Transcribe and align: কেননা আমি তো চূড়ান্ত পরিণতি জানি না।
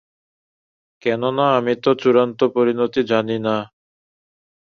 কেননা 1.01 1.45
আমি 1.57 1.73
তো 1.83 1.91
চূড়ান্ত 2.01 2.39
পরিণতি 2.55 3.01
জানি 3.11 3.37
না। 3.45 3.55